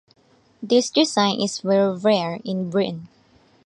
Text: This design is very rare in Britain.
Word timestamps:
This 0.63 0.89
design 0.89 1.39
is 1.39 1.59
very 1.59 1.95
rare 1.95 2.39
in 2.43 2.71
Britain. 2.71 3.07